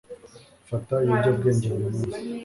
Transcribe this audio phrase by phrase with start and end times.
[0.69, 2.17] fata ibiyobyabwenge buri munsi